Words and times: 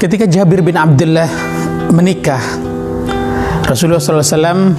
Ketika 0.00 0.24
Jabir 0.24 0.64
bin 0.64 0.80
Abdullah 0.80 1.28
menikah, 1.92 2.40
Rasulullah 3.68 4.00
SAW 4.00 4.72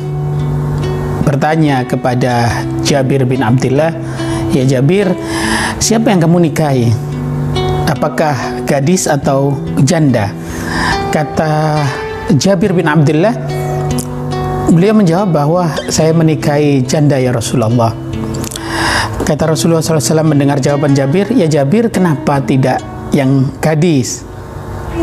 bertanya 1.22 1.86
kepada 1.86 2.50
Jabir 2.82 3.30
bin 3.30 3.46
Abdullah, 3.46 3.94
"Ya 4.50 4.66
Jabir, 4.66 5.14
siapa 5.78 6.10
yang 6.10 6.26
kamu 6.26 6.50
nikahi? 6.50 6.90
Apakah 7.86 8.66
gadis 8.66 9.06
atau 9.06 9.62
janda?" 9.86 10.34
Kata 11.14 11.86
Jabir 12.34 12.74
bin 12.74 12.90
Abdullah, 12.90 13.38
beliau 14.74 14.98
menjawab 14.98 15.30
bahwa 15.38 15.70
saya 15.94 16.18
menikahi 16.18 16.82
janda 16.82 17.22
ya 17.22 17.30
Rasulullah. 17.30 17.94
Kata 19.22 19.54
Rasulullah 19.54 19.86
SAW 19.86 20.26
mendengar 20.26 20.58
jawaban 20.58 20.98
Jabir, 20.98 21.30
ya 21.30 21.46
Jabir 21.46 21.94
kenapa 21.94 22.42
tidak 22.42 22.82
yang 23.14 23.54
gadis? 23.62 24.31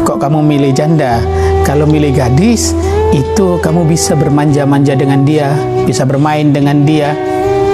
Kok 0.05 0.19
kamu 0.20 0.45
milih 0.45 0.73
janda? 0.77 1.20
Kalau 1.65 1.84
milih 1.84 2.16
gadis, 2.16 2.73
itu 3.12 3.60
kamu 3.60 3.88
bisa 3.88 4.16
bermanja-manja 4.16 4.96
dengan 4.96 5.24
dia, 5.24 5.52
bisa 5.84 6.05
bermain 6.05 6.52
dengan 6.52 6.84
dia, 6.84 7.12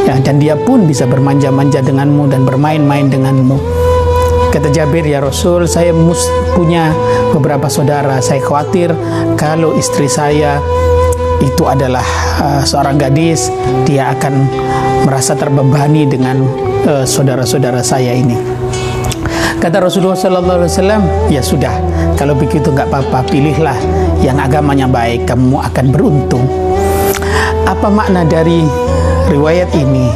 ya, 0.07 0.15
dan 0.23 0.39
dia 0.39 0.55
pun 0.59 0.87
bisa 0.87 1.07
bermanja-manja 1.07 1.83
denganmu 1.83 2.31
dan 2.31 2.43
bermain-main 2.47 3.11
denganmu. 3.11 3.59
Kata 4.55 4.71
Jabir, 4.71 5.03
ya 5.03 5.19
Rasul, 5.19 5.67
saya 5.67 5.91
mus 5.91 6.23
punya 6.55 6.95
beberapa 7.35 7.67
saudara. 7.67 8.23
Saya 8.23 8.39
khawatir 8.39 8.95
kalau 9.35 9.75
istri 9.75 10.07
saya 10.07 10.63
itu 11.43 11.67
adalah 11.67 12.07
uh, 12.39 12.63
seorang 12.63 12.95
gadis, 12.95 13.51
dia 13.83 14.15
akan 14.15 14.47
merasa 15.03 15.35
terbebani 15.35 16.07
dengan 16.07 16.47
uh, 16.87 17.03
saudara-saudara 17.03 17.83
saya 17.83 18.15
ini. 18.15 18.39
Kata 19.61 19.81
Rasulullah 19.81 20.19
Sallallahu 20.19 20.61
Alaihi 20.61 20.73
Wasallam, 20.77 21.03
ya 21.33 21.41
sudah, 21.41 21.73
kalau 22.21 22.37
begitu 22.37 22.69
nggak 22.69 22.91
apa-apa, 22.93 23.25
pilihlah 23.33 23.77
yang 24.21 24.37
agamanya 24.37 24.85
baik, 24.85 25.25
kamu 25.25 25.57
akan 25.57 25.87
beruntung. 25.89 26.45
Apa 27.65 27.89
makna 27.89 28.29
dari 28.29 28.61
riwayat 29.33 29.73
ini? 29.73 30.13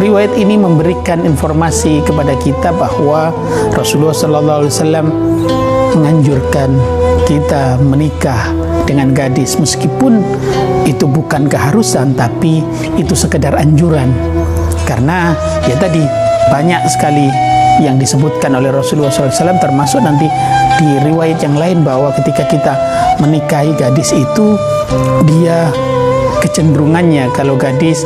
Riwayat 0.00 0.34
ini 0.40 0.56
memberikan 0.56 1.22
informasi 1.22 2.00
kepada 2.08 2.34
kita 2.40 2.72
bahwa 2.72 3.30
Rasulullah 3.76 4.16
Sallallahu 4.16 4.58
Alaihi 4.64 4.72
Wasallam 4.72 5.06
menganjurkan 5.94 6.70
kita 7.24 7.80
menikah 7.80 8.50
dengan 8.84 9.16
gadis 9.16 9.56
meskipun 9.56 10.20
itu 10.84 11.08
bukan 11.08 11.48
keharusan 11.48 12.12
tapi 12.12 12.60
itu 13.00 13.16
sekedar 13.16 13.56
anjuran 13.56 14.12
karena 14.84 15.32
ya 15.64 15.76
tadi 15.80 16.04
banyak 16.52 16.84
sekali 16.92 17.53
yang 17.82 17.98
disebutkan 17.98 18.54
oleh 18.54 18.70
Rasulullah 18.70 19.10
SAW 19.10 19.58
termasuk 19.58 20.02
nanti 20.02 20.30
di 20.78 20.88
riwayat 21.02 21.42
yang 21.42 21.58
lain 21.58 21.82
bahwa 21.82 22.14
ketika 22.22 22.46
kita 22.46 22.74
menikahi 23.18 23.74
gadis 23.74 24.14
itu 24.14 24.58
dia 25.26 25.70
kecenderungannya 26.42 27.30
kalau 27.34 27.58
gadis 27.58 28.04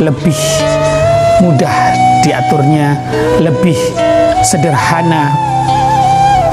lebih 0.00 0.36
mudah 1.44 1.72
diaturnya 2.24 2.96
lebih 3.40 3.76
sederhana 4.44 5.32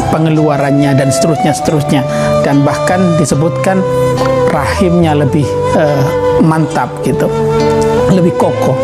pengeluarannya 0.08 0.96
dan 0.96 1.12
seterusnya 1.12 1.52
seterusnya. 1.52 2.02
Dan 2.48 2.64
bahkan 2.64 3.20
disebutkan 3.20 3.84
rahimnya 4.48 5.12
lebih 5.14 5.44
uh, 5.76 6.04
mantap 6.42 6.90
gitu 7.04 7.28
lebih 8.14 8.34
kokoh 8.40 8.78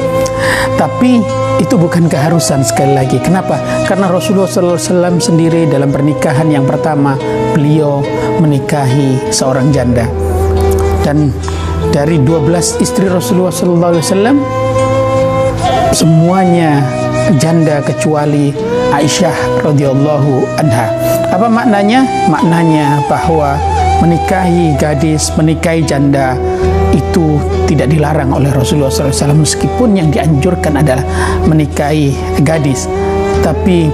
tapi 0.84 1.24
itu 1.64 1.80
bukan 1.80 2.12
keharusan 2.12 2.60
sekali 2.60 2.92
lagi. 2.92 3.16
Kenapa? 3.24 3.56
Karena 3.88 4.12
Rasulullah 4.12 4.52
SAW 4.52 5.16
sendiri 5.16 5.64
dalam 5.72 5.96
pernikahan 5.96 6.52
yang 6.52 6.68
pertama 6.68 7.16
beliau 7.56 8.04
menikahi 8.44 9.32
seorang 9.32 9.72
janda 9.72 10.04
dan 11.08 11.32
dari 11.96 12.20
12 12.20 12.84
istri 12.84 13.08
Rasulullah 13.08 13.56
SAW 13.56 14.36
semuanya 15.96 16.84
janda 17.40 17.80
kecuali 17.80 18.52
Aisyah 18.92 19.64
radhiyallahu 19.64 20.60
anha. 20.60 20.92
Apa 21.32 21.48
maknanya? 21.48 22.04
Maknanya 22.28 23.08
bahwa 23.08 23.56
menikahi 24.04 24.76
gadis, 24.76 25.32
menikahi 25.40 25.86
janda 25.88 26.36
itu 26.94 27.42
tidak 27.66 27.90
dilarang 27.90 28.32
oleh 28.32 28.54
Rasulullah 28.54 28.94
SAW 28.94 29.42
meskipun 29.42 29.98
yang 29.98 30.14
dianjurkan 30.14 30.80
adalah 30.80 31.04
menikahi 31.50 32.14
gadis 32.46 32.86
tapi 33.42 33.90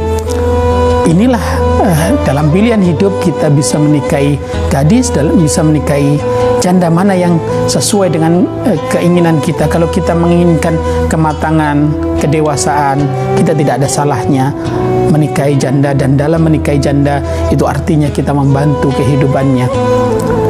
inilah 1.10 1.42
uh, 1.82 2.14
dalam 2.22 2.54
pilihan 2.54 2.80
hidup 2.80 3.10
kita 3.26 3.50
bisa 3.50 3.82
menikahi 3.82 4.38
gadis 4.70 5.10
dalam 5.10 5.42
bisa 5.42 5.66
menikahi 5.66 6.22
janda 6.62 6.94
mana 6.94 7.18
yang 7.18 7.42
sesuai 7.66 8.14
dengan 8.14 8.46
uh, 8.70 8.78
keinginan 8.94 9.42
kita. 9.42 9.66
Kalau 9.66 9.90
kita 9.90 10.14
menginginkan 10.14 10.78
kematangan 11.10 11.90
kedewasaan 12.22 13.02
kita 13.40 13.58
tidak 13.58 13.82
ada 13.82 13.88
salahnya 13.90 14.54
menikahi 15.10 15.58
janda. 15.58 15.98
Dan 15.98 16.16
dalam 16.16 16.46
menikahi 16.46 16.78
janda 16.78 17.20
itu 17.50 17.66
artinya 17.66 18.08
kita 18.14 18.30
membantu 18.30 18.94
kehidupannya. 18.94 19.68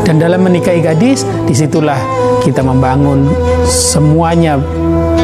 Dan 0.03 0.19
dalam 0.19 0.44
menikahi 0.44 0.84
gadis 0.84 1.24
di 1.48 1.53
situlah 1.56 2.00
kita 2.44 2.66
membangun 2.66 3.30
semuanya 3.69 4.58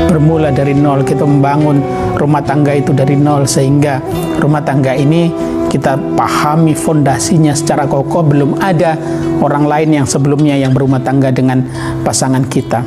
bermula 0.07 0.53
dari 0.53 0.73
nol. 0.77 1.03
Kita 1.03 1.25
membangun 1.25 1.81
rumah 2.15 2.41
tangga 2.41 2.71
itu 2.73 2.93
dari 2.95 3.17
nol 3.17 3.49
sehingga 3.49 3.99
rumah 4.39 4.61
tangga 4.61 4.93
ini 4.95 5.29
kita 5.67 5.97
pahami 6.15 6.71
fondasinya 6.77 7.51
secara 7.51 7.89
kokoh. 7.89 8.23
Belum 8.23 8.55
ada 8.61 8.95
orang 9.41 9.65
lain 9.67 9.89
yang 10.01 10.07
sebelumnya 10.07 10.55
yang 10.55 10.71
berumah 10.71 11.01
tangga 11.03 11.33
dengan 11.33 11.65
pasangan 12.05 12.45
kita. 12.47 12.81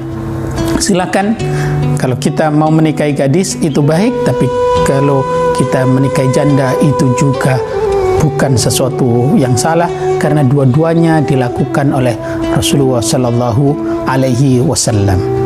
Silakan 0.78 1.34
kalau 1.98 2.14
kita 2.14 2.54
mau 2.54 2.70
menikahi 2.70 3.10
gadis 3.10 3.58
itu 3.58 3.82
baik 3.82 4.14
tapi 4.22 4.46
kalau 4.86 5.26
kita 5.58 5.82
menikahi 5.82 6.30
janda 6.30 6.70
itu 6.78 7.10
juga 7.18 7.58
bukan 8.22 8.54
sesuatu 8.54 9.34
yang 9.34 9.58
salah 9.58 9.90
karena 10.22 10.46
dua-duanya 10.46 11.22
dilakukan 11.22 11.90
oleh 11.94 12.14
Rasulullah 12.54 13.02
sallallahu 13.02 13.74
alaihi 14.06 14.62
wasallam. 14.62 15.37